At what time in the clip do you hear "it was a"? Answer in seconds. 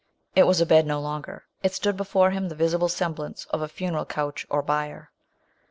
0.35-0.65